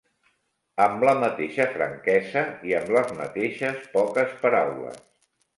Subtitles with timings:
[0.85, 5.01] Am la mateixa franquesa i am les mateixes poques paraules